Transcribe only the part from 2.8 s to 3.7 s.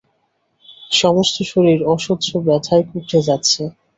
কুঁকড়ে যাচ্ছে।